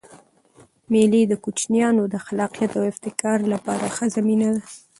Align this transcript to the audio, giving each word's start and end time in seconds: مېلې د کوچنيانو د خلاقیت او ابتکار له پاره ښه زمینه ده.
مېلې 0.91 1.21
د 1.27 1.33
کوچنيانو 1.43 2.03
د 2.13 2.15
خلاقیت 2.25 2.71
او 2.79 2.83
ابتکار 2.91 3.39
له 3.51 3.57
پاره 3.65 3.89
ښه 3.95 4.05
زمینه 4.15 4.49
ده. 4.55 4.63